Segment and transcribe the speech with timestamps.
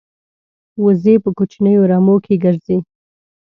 [0.83, 2.77] وزې په کوچنیو رمو کې ګرځي